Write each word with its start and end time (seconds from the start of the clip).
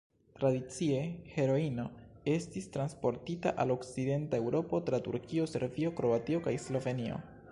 Tradicie, 0.35 1.01
heroino 1.33 1.83
estis 2.31 2.69
transportita 2.77 3.53
al 3.65 3.75
Okcidenta 3.75 4.41
Eŭropo 4.45 4.81
tra 4.89 5.03
Turkio, 5.09 5.47
Serbio, 5.55 5.95
Kroatio 6.01 6.41
kaj 6.49 6.55
Slovenio. 6.69 7.25